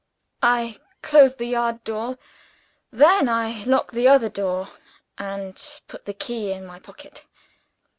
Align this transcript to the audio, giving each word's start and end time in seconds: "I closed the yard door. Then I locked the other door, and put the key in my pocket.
"I 0.41 0.79
closed 1.03 1.37
the 1.37 1.45
yard 1.45 1.83
door. 1.83 2.17
Then 2.91 3.29
I 3.29 3.63
locked 3.65 3.93
the 3.93 4.07
other 4.07 4.29
door, 4.29 4.69
and 5.19 5.63
put 5.87 6.05
the 6.05 6.13
key 6.15 6.51
in 6.51 6.65
my 6.65 6.79
pocket. 6.79 7.25